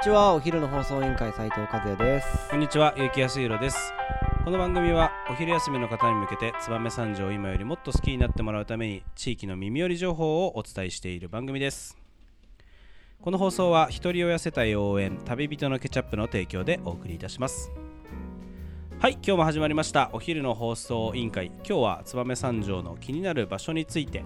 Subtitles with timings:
[0.00, 3.92] にちはお昼の放送委員会斉藤和也ですこんにちは、ゆきやすいろです。
[4.46, 11.98] この番組はお昼休みの方に向けて燕三条を今よりもっと好きになってもらうために地域の耳寄り情報をお伝えしている番組です。
[13.20, 17.70] この放送は一人親世帯応援旅人のケチャップの提供でお送りいたします。
[19.00, 21.48] はい、今日も始まりましたお昼の放送委員会。
[21.48, 24.24] 今日は燕三条の気になる場所について、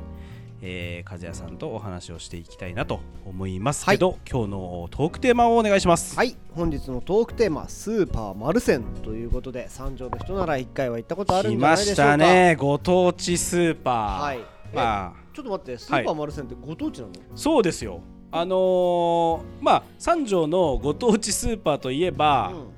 [0.66, 6.16] えー、和也さんとお話をしていきたいなと思いますけど、今日のトークテーマをお願いします。
[6.16, 6.34] はい。
[6.55, 12.10] 本日のトークテーマスーパーマルセンということで三条の人なら一回は行ったことあるん来じゃなましいでしょうか。
[12.12, 12.56] たね。
[12.58, 14.20] ご当地スーパー。
[14.22, 14.38] はい。
[14.72, 15.12] まあ。
[15.34, 18.00] ちょっと待ってスーパーマルセンってご当地なの、そうですよ。
[18.33, 22.69] あのーまあ三条のご当地スーパーといえば、うん。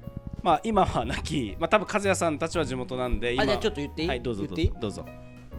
[0.42, 3.44] まあ今はなきまあ多分和也さんたちは地元なんで今。
[3.44, 4.08] あじゃあちょっと言っていい？
[4.08, 4.72] はいどうぞどうぞ。
[4.80, 5.05] どうぞ。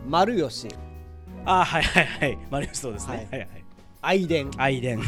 [0.05, 0.67] 丸吉
[1.45, 2.37] あはいはいはい。
[2.49, 3.39] マリオそうですね、はい。
[3.39, 3.63] はい、はい。
[4.01, 5.01] 愛伝アイデン。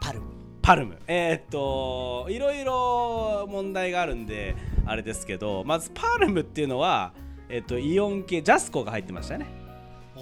[0.00, 0.20] パル
[0.62, 0.98] パルム。
[1.06, 4.54] えーっといろいろ問題があるんで
[4.86, 7.12] あれですけどまずパルムっていうのは
[7.48, 9.46] えーっとイオン系ジャスコが入ってましたよね。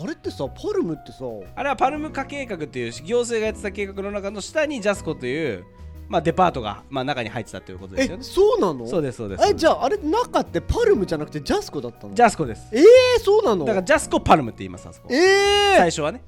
[0.00, 1.24] あれってさパルムってさ
[1.56, 5.64] あれはパルム化計画という行政がやってた計画の中の下にジャスコという、
[6.08, 8.22] まあ、デパートが、まあ、中に入ってたということですよえね。
[8.24, 8.86] そうなの？
[8.86, 9.44] そうですそうです。
[9.46, 12.14] えじゃああれ中ってパルムじゃなくてジャスコだったの？
[12.14, 12.68] ジャスコです。
[12.72, 12.84] えー、
[13.22, 13.64] そうなの？
[13.64, 15.08] だからジャスコパルムって言いますあそこ。
[15.10, 16.22] えー、最初はね。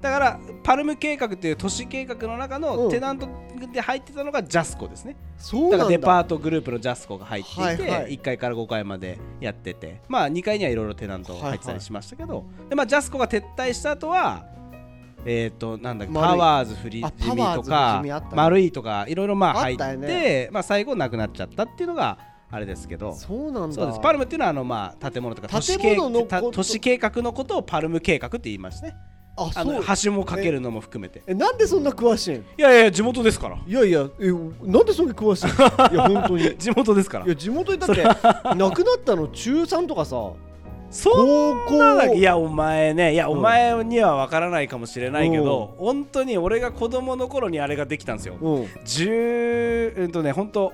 [0.00, 3.28] だからパルム計画という都市計画の中うんのテナント
[3.72, 5.16] で入ってたのがジャスコですね。
[5.38, 14.44] そうなんだだからデパートグループのジャスコが入っていて、はいはい1階から5階までやってて、まあ2階にはいろいろテナント入ってたりしましたけど、でまあジャスコが撤退した後は。
[15.24, 18.02] えー、となんだっけパワーズフリあジミパワーズとか
[18.34, 22.18] 丸いとかいろいろまあ入ってまあ、最後なくなっちゃったっていうのが
[22.52, 23.14] あれですけど。
[23.14, 23.74] そうなんだ。
[23.74, 24.00] そうです。
[24.00, 25.96] パルムっていうのはあの、まあ、建物とか都市計
[26.98, 28.94] 画のことをパルム計画って言いますね。
[29.36, 29.96] ああのそう。
[30.04, 31.22] 橋も架けるのも含めて。
[31.26, 32.36] えなんでそんな詳しいん？
[32.36, 33.58] いやいや地元ですから。
[33.66, 34.30] いやいやえ
[34.62, 36.44] なんでそんな詳しいんいや本当に。
[36.44, 37.26] い 地元ですから。
[37.26, 38.02] や地元にだって
[38.54, 40.16] 亡くなったの中3とかさ
[40.92, 43.38] そんなだけいやお前ねいやうん。
[43.38, 48.36] お前には分からないかもしれないけど、本当に俺が子供の頃にあれができたんですよ。
[48.40, 48.64] うん。
[48.64, 50.72] 10うんとね本当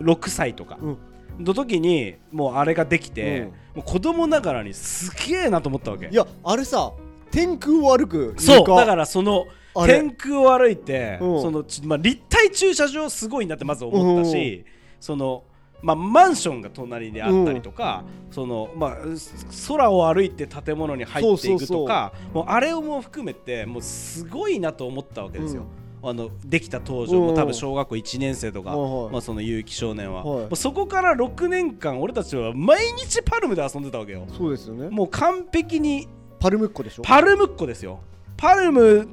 [0.00, 0.78] 6歳とか。
[0.80, 0.98] うん。
[1.38, 6.08] の時にもうあれができて、もう子供ながらにすげえなと思ったわけ。
[6.08, 6.92] いやあれさ
[7.30, 9.46] 天空を歩くそうだかららその
[9.86, 11.42] 天空を歩いてうん。
[11.42, 14.64] そのち、まあ、立体駐車場すごいなってまず思ったし
[15.00, 15.42] その、
[15.82, 25.64] まあ、マンションが隣であったりとか、そのまあ、す空を歩いて建物に入っていくとかもうあれをも含めてもうすごいなと思ったわけですよ。
[26.04, 27.34] あのできた当時うん。
[27.36, 28.70] 多分小学校1年生とか、
[29.12, 30.56] まあ、その結城少年は、はい。
[30.56, 34.26] そこから6年間俺たちは毎日パルムで遊んでたわけよ。
[34.36, 34.88] そうですよね。
[34.88, 36.08] もう完璧に
[36.40, 37.02] パルムっ子でしょ？
[37.02, 38.00] パルムっ子ですよ。
[38.36, 39.08] パルム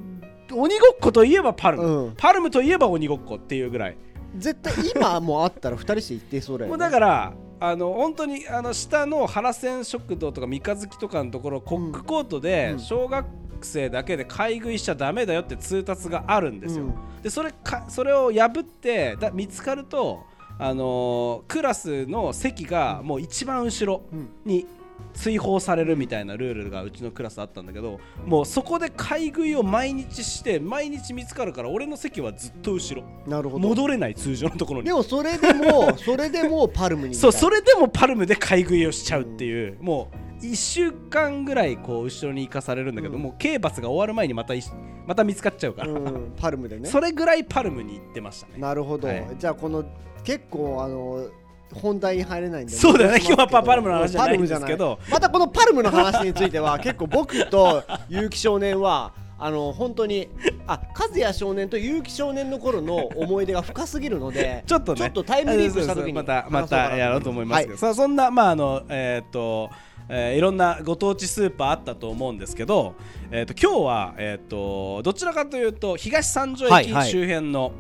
[0.52, 2.14] 鬼ごっこといえばパルム、うん。
[2.18, 3.98] パルムといえば鬼ごっこっていうぐらい
[4.38, 12.80] 絶対今もうあったら二人して行ってそうだよ、ね、もうだからあの本当にあの下の原線食堂とか三日月とかのところコックコートでうん。
[12.80, 13.26] 小学
[13.62, 17.22] 生だけで買い食いしちゃダメだよって通達があるんですよ、うん。
[17.22, 20.24] でそれかそれを破ってだ見つかると
[20.58, 24.30] あのークラスの席がもう一番後ろうん。
[24.46, 24.66] に
[25.14, 33.04] 追放されるみたいなルールがうちのクラスあったんだけどもうそこで買い食いを毎日して毎日見つかるから俺の席はずっと後ろ。
[33.28, 33.68] なるほど。
[33.68, 34.88] 戻れない通常のところに。
[34.88, 40.10] でもそれでも それでもパルムにそうそれれでもパルムで買い食いをしちゃうっていう、も
[40.42, 43.22] う1週間ぐらいこう後ろに行かされるんだけど、うん。
[43.22, 44.62] もう刑罰が終わる前にまたい
[45.06, 46.88] また見つかっちゃうから、うん、パルムでね。
[46.90, 48.54] それぐらいパルムに行ってましたね。
[48.58, 49.28] なるほど、はい。
[49.38, 49.84] じゃあこの
[50.24, 51.28] 結構あの
[51.74, 52.74] 本題に入れないんで。
[52.74, 53.20] そうだよね。
[53.20, 55.00] 今日はパパルムの話じゃないんですけど。
[55.10, 60.28] またこのパルムの話については結構僕と結城少年は あの本当に
[60.68, 65.00] あ和也少年と結城少年の頃の思い出が深すぎるのでちょっとね。
[65.00, 67.78] ちょっとタイムリープした時にまたまたやろうと思いますけど、はい。
[67.80, 69.70] さあそんなまああのえーっと
[70.10, 72.96] えーいろんなご当地スーパーあったと思うんですけど、
[73.32, 77.10] えー、と今日は、えー、とどちらかというと東三条駅はいはい。
[77.10, 77.72] 周辺の、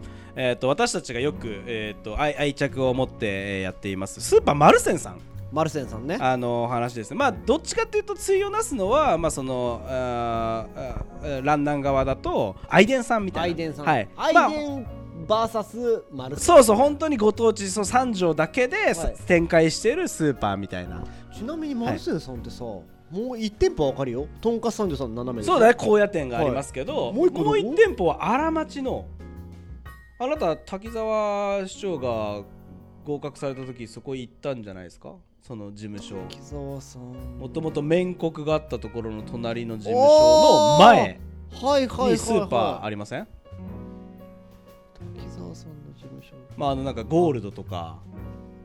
[0.41, 4.21] えー、と私たちがよく、えー、と愛愛着を持ってえーやっています。
[4.21, 5.19] スーパーマルセンさん。
[5.51, 6.17] マルセンさんね。
[6.21, 7.11] あの話です。
[7.11, 13.43] ねまあどっちかというと対をなすのはまあそのあーあー蘭南側だと愛伝さんみたいな。
[13.47, 14.07] 愛伝さん、はい。
[14.15, 14.87] まあ愛伝
[15.27, 16.45] バーサスマルセン。
[16.45, 19.15] そうそう本当にご当地その三条だけで、はい。
[19.27, 21.03] 展開しているスーパーみたいな。
[21.35, 24.25] ちなみにマルセンさんってさ、もう1店舗わかるよ。
[24.39, 27.13] とんかつ三条さんの斜めにそうだね高野店がありますけど、はい。
[27.13, 27.55] もう一個どこ？
[27.75, 29.05] 店舗は荒町の
[30.21, 32.43] あなた滝沢市長が
[33.05, 35.13] 合格された時そこ行ったんじゃないですか？
[35.41, 36.17] その事務所。
[36.27, 37.37] 木澤さん。
[37.39, 41.19] もともと面国があったところの隣の事務所の前
[42.11, 43.27] にスーパーありません？
[45.15, 46.21] 滝沢さんの事務
[46.57, 47.99] まああのなんかゴールドとか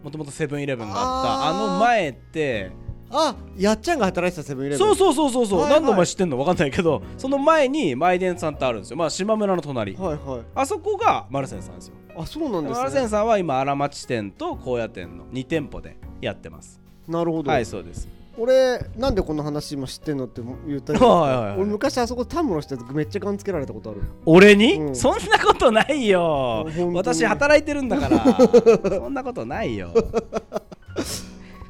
[0.03, 1.49] もともとセブンイレブンがあった。
[1.51, 2.73] あの前って
[3.11, 5.81] あやっちゃんが働いてたセブンイレブンそうそうそうそうそう、はいはい。
[5.81, 8.97] 何度も知ってんの分かんないけどその前にマイデンさんってあるんですよ。
[8.97, 10.41] まあ島村の隣、はいはい。
[10.55, 11.95] あそこがマルセンさんですよ。
[12.17, 16.81] あそうなんですマルセンねさんは今荒町店と高野店の2店舗でやってます。
[17.09, 18.09] なるほど、はいそうです。
[18.37, 21.11] 俺なんでこの話今知ってんのって言ったりとか。
[21.15, 21.57] はいはいはい。
[21.59, 24.03] 俺昔あそこタムの人めっちゃガンつけられたことある。
[24.27, 24.97] 俺に、うん。
[24.97, 26.67] そそんなことないよ。
[26.95, 28.25] 私働いてるんだから。
[28.99, 29.91] そんなことないよ。
[29.95, 30.03] ま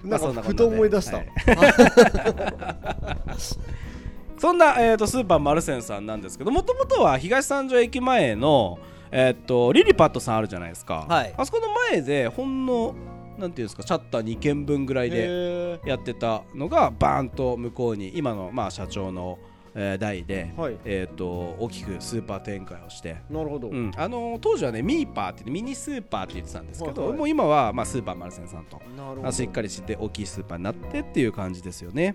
[0.04, 0.54] なんかふあそんなこんなで。
[0.54, 1.28] と思い出した、はい。
[4.38, 8.78] そんな、えー、とスーパーマルセンさんなんですけどもともとは東三条駅前の、
[9.10, 11.34] えー、とリリパットさんあるじゃないですか、はい。
[11.36, 12.94] あそこの前でほんの
[13.38, 19.38] なんていうんですかシャッター2軒分ぐらいでへやってたのがバーンと向こうに今の、まあ、社長の、
[19.74, 20.76] えー代で、ーはい。
[20.84, 23.16] えー、と大きくスーパー展開をして。
[23.30, 27.18] なるほど、うん、あの当時はねミーパーってミニスーパーって言ってたんですけど、はいはい。
[27.18, 28.80] もう今は、まあ、スーパーマルセンさんと。
[29.32, 32.14] しっかりして大きいスーパーになってっていう感じですよね。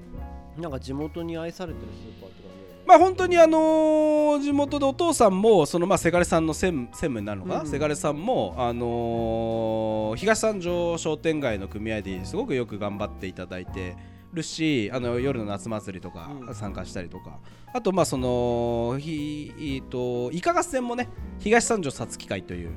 [0.58, 7.68] なんか地元に愛されてるスーパーって感じまあ本当にあのー地元でお父さんもそのまあせがれさんの専務専務になるのかな、うん。
[7.68, 13.96] せがれさんもあのー東三条商店街の組合ですごくよく頑張っていただいて
[14.34, 16.56] るしあの夜の夏祭りとかうん。
[16.56, 17.40] 参加したりとか、
[17.74, 21.10] あとまあそのひえーとイカ合戦もね
[21.40, 22.70] 東三条さつき会という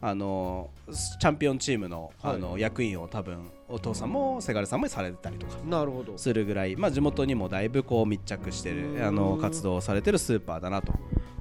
[0.00, 2.34] あのーチャンピオンチームの,、はい。
[2.36, 5.56] あの役員を多分お父さんもせがれさんもされてたりとか。
[5.64, 6.18] なるほど。
[6.18, 9.02] するぐらい、まあ、地元にもだいぶこう密着してうるん。
[9.02, 10.92] あの活動をされてるスーパーだなと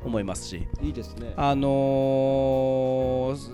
[0.05, 1.33] 思いますし、いいですね。
[1.35, 3.51] あのーす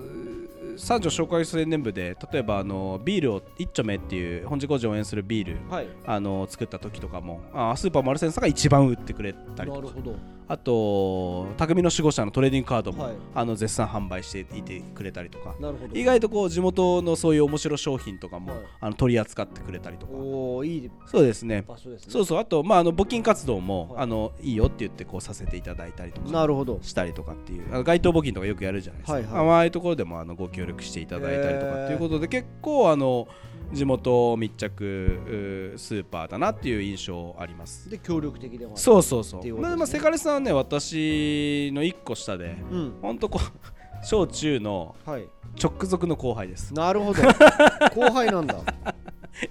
[0.79, 5.87] 三条紹介宣伝部で例えばあのビールを一丁目っていう本寺工事を応援するビールはい。
[6.05, 9.87] あの作った時とかもあスーパーマルセンさんが一番売ってくれたりとか。
[9.87, 13.13] なるほどあと匠の守護者のトレーディングカードも、はい。
[13.35, 15.55] あの絶賛販売していてくれたりとか。
[15.59, 15.95] なるほど。
[15.95, 18.61] 意外とこう地元のそういう面白商品とかも、はい。
[18.81, 20.13] あの取り扱ってくれたりとか。
[20.13, 21.63] おおいいそうですね。
[21.67, 22.11] 場所ですね。
[22.11, 22.39] そうそう。
[22.39, 24.03] あと、まあ、あの募金活動も、はい。
[24.03, 26.31] あのいいよって言ってこうさせていただいたりとか。
[26.31, 26.79] なるほど。
[26.81, 27.67] したりとかっていう。
[27.71, 29.33] あの街頭募金とかよくやるじゃないですか、はいはい。
[29.33, 33.27] あああいうところでもあのご協力していただいたりとかっていうことで結構あの
[33.71, 37.89] 地元密着うスーパーだなっていう印象あります。
[37.89, 38.79] で協力的ではある。
[38.79, 39.41] そうそうそう。
[39.41, 39.51] うね。
[39.51, 42.93] まあまあせがれさんはね私の1個下でうん。
[43.01, 43.47] ほんとこう
[44.05, 45.27] 小中のはい。
[45.61, 46.73] 直属の後輩です。
[46.73, 47.21] なるほど。
[47.95, 48.55] 後輩なんだ。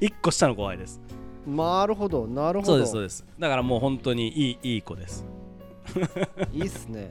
[0.01, 1.01] 1個下の後輩です。
[1.47, 2.73] なるほどなるほど。
[2.73, 3.27] そうですそうです。
[3.39, 5.27] だからもう本当にいいいい子です。
[6.53, 7.11] いいっすね。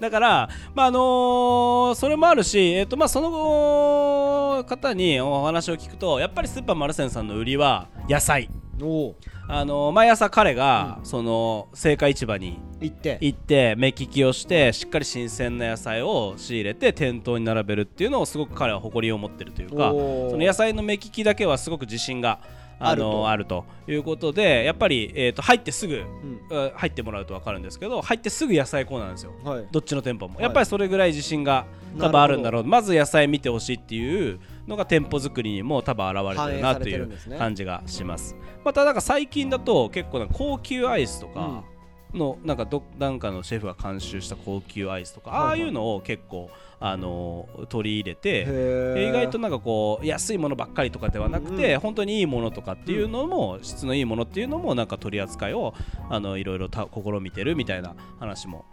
[0.00, 3.36] だから、まああのーそれもあるし、えーとまあ、その後
[4.64, 8.50] 方にお話を聞くとやっぱりスーパーマルセンさんの売りは野菜、
[9.48, 13.18] あのー毎朝彼が、その青果市場に行って。
[13.20, 22.40] 行って目利きをしてしっかり新鮮な野菜を仕入れて店頭に並べるっていうのをすごく彼は誇りを持ってるというかその野菜の目利きだけはすごく自信が
[22.78, 26.40] あのああるということでやっぱり、えー、と入ってすぐ、うん。
[26.50, 29.32] あ入ってもらうと分かるんですけど入ってすぐ野菜コーナーなんですよ。
[29.44, 29.66] はい。
[29.70, 30.42] どっちの店舗も、はい。
[30.44, 31.66] やっぱりそれぐらい自信が
[31.98, 32.64] 多分あるんだろう。
[32.64, 38.36] まず野菜見てほしいっていうのが店舗作りにも多分現れてるなという感じがします。
[38.64, 41.64] またなんか最近だと結構な高級アイスとか
[42.14, 45.48] のなんかどなんかのシェフが監修した高級アイスとかはいはい。
[45.48, 48.42] ああいうのを結構あの取り入れて
[49.08, 51.80] 意外となんかこう安いものばっかりとかではなくて、うん。
[51.80, 55.74] 本当にいいものとかっていうのも、質のいいものっていうのもなんか取り扱いを
[56.10, 58.66] あのいろいろた試みてるみたいな話も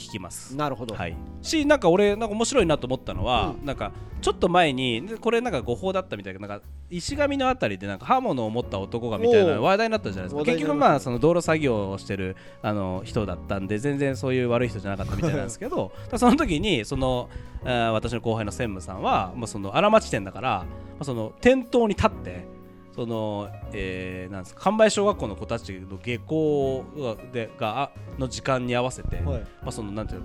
[0.00, 0.56] 聞きます。
[0.56, 0.94] なるほど。
[0.94, 10.44] はい、しなんか俺なんか面白いなと思ったのは、なんかちょっと前にでこれなんか誤報だったみたいななんか石神のあたりでなんか刃物を持った男がみたいな話題になったじゃないですか。
[10.44, 17.28] 結局まあその道路作業をしてるあの人だったんで全然そういう悪い人じゃなかったみたいなんですけどその時にその
[17.62, 20.66] 私の後輩の専務さんは、まあ、その荒町店だから、ま
[21.00, 22.44] あ、その店頭に立って
[22.94, 29.24] その、えーなんですか神林小学校の子たちの下校がでがあの時間に合わせて、はい。
[29.24, 30.22] まあ、そのなんていう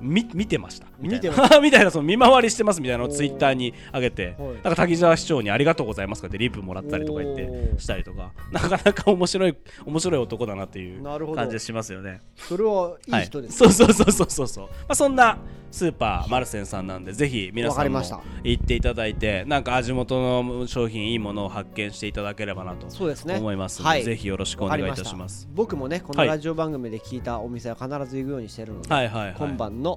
[0.00, 0.86] 見てました。
[0.98, 1.60] みたいな。
[1.60, 4.52] みたいなその見回りしてますみたいなのをツイッターに上げて、はい。
[4.52, 12.20] なんか滝沢市長にありがとうございますかってリプもらったりとか言ってしたりとかなかなか面白い面白い男だなっていう感じがしますよね。
[12.36, 14.66] それはいい人ですはい、そうそうそうそうそう。
[14.66, 15.38] まあ、そんな
[15.70, 18.00] スーパーマルセンさんなんでぜひ皆さんも
[18.42, 23.36] 行っていただいてなんか地元の商品いいものを発見していただければなとそうですね。
[23.36, 24.04] 思いますので、はい。
[24.04, 25.48] ぜひよろしくお願いいたします。
[25.52, 26.28] 僕もねこのはい。
[26.28, 29.34] ラジオ番組で聞いたお店は必ず行くようにしてるので、はいはいはい。
[29.36, 29.95] 今晩の、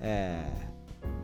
[0.00, 0.70] えー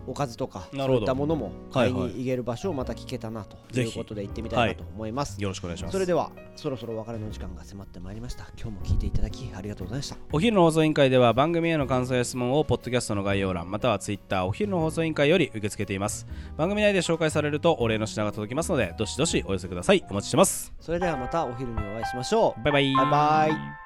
[0.08, 5.92] おかずとかそういったものも買いはいはいに行ける場所をまた聞けたなということで行ってみたいなと思います、よろしくお願いします。
[5.92, 8.46] それではそろそろお別れの時間が迫ってまいりました。
[8.56, 10.16] 今日も聞いていただきありがとうございました。
[10.32, 16.26] お昼の放送委員会では番組への感想や質問をポッドキャストの概要欄またはツイッターお昼の放送委員会より受け付けています。
[16.56, 20.04] 番組内で紹介されるとお礼の品が届きますのでどしどしお寄せください。
[20.08, 20.72] お待ちしてます。
[20.80, 22.62] それではまたお昼にお会いしましょう。
[22.62, 22.94] バイバイ。
[22.94, 23.48] バイバ
[23.82, 23.85] イ